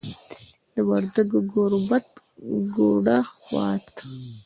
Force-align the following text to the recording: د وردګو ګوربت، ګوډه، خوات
د 0.73 0.75
وردګو 0.89 1.39
ګوربت، 1.53 2.07
ګوډه، 2.75 3.19
خوات 3.41 3.87